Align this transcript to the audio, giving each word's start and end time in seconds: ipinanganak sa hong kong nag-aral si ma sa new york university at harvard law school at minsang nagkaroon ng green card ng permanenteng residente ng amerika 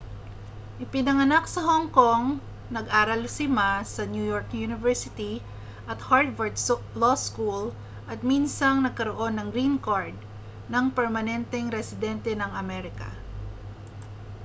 ipinanganak 0.83 1.43
sa 1.53 1.61
hong 1.67 1.85
kong 1.97 2.25
nag-aral 2.75 3.21
si 3.35 3.45
ma 3.57 3.69
sa 3.93 4.01
new 4.13 4.25
york 4.33 4.49
university 4.67 5.33
at 5.91 5.99
harvard 6.09 6.55
law 7.01 7.13
school 7.27 7.65
at 8.11 8.25
minsang 8.31 8.77
nagkaroon 8.81 9.35
ng 9.37 9.47
green 9.53 9.75
card 9.87 10.15
ng 10.73 10.85
permanenteng 10.97 11.67
residente 11.77 12.31
ng 12.37 12.49
amerika 12.63 13.09